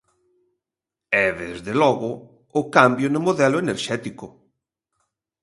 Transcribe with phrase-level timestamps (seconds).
[1.23, 2.09] E, desde logo,
[2.59, 4.27] o cambio no modelo enerxético.